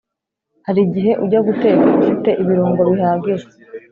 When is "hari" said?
0.65-0.79